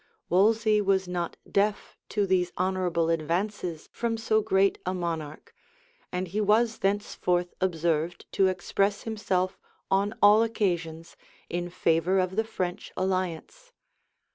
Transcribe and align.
Wolsey 0.29 0.81
was 0.81 1.07
not 1.07 1.37
deaf 1.47 1.95
to 2.09 2.25
these 2.25 2.51
honorable 2.57 3.11
advances 3.11 3.87
from 3.91 4.17
so 4.17 4.41
great 4.41 4.79
a 4.83 4.95
monarch 4.95 5.53
and 6.11 6.29
he 6.29 6.41
was 6.41 6.79
thenceforth 6.79 7.53
observed 7.61 8.25
to 8.31 8.47
express 8.47 9.03
himself, 9.03 9.59
on 9.91 10.15
all 10.19 10.41
occasions, 10.41 11.15
in 11.49 11.69
favor 11.69 12.17
of 12.17 12.35
the 12.35 12.43
French 12.43 12.91
alliance. 12.97 13.73